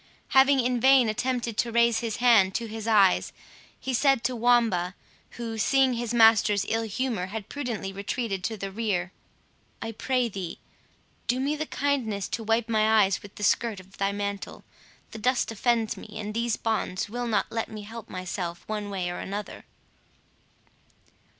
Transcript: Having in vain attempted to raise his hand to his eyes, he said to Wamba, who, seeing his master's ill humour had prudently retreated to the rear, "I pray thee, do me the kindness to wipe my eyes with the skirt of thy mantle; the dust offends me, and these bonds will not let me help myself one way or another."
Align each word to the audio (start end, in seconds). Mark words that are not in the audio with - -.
Having 0.29 0.61
in 0.61 0.79
vain 0.79 1.07
attempted 1.09 1.57
to 1.59 1.71
raise 1.71 1.99
his 1.99 2.15
hand 2.15 2.55
to 2.55 2.65
his 2.65 2.87
eyes, 2.87 3.31
he 3.79 3.93
said 3.93 4.23
to 4.23 4.35
Wamba, 4.35 4.95
who, 5.37 5.59
seeing 5.59 5.93
his 5.93 6.11
master's 6.11 6.65
ill 6.67 6.81
humour 6.81 7.27
had 7.27 7.49
prudently 7.49 7.93
retreated 7.93 8.43
to 8.45 8.57
the 8.57 8.71
rear, 8.71 9.11
"I 9.79 9.91
pray 9.91 10.27
thee, 10.27 10.57
do 11.27 11.39
me 11.39 11.55
the 11.55 11.67
kindness 11.67 12.27
to 12.29 12.43
wipe 12.43 12.67
my 12.67 13.03
eyes 13.03 13.21
with 13.21 13.35
the 13.35 13.43
skirt 13.43 13.79
of 13.79 13.99
thy 13.99 14.11
mantle; 14.11 14.63
the 15.11 15.19
dust 15.19 15.51
offends 15.51 15.95
me, 15.95 16.09
and 16.19 16.33
these 16.33 16.55
bonds 16.57 17.07
will 17.07 17.27
not 17.27 17.51
let 17.51 17.69
me 17.69 17.83
help 17.83 18.09
myself 18.09 18.63
one 18.67 18.89
way 18.89 19.07
or 19.07 19.19
another." 19.19 19.65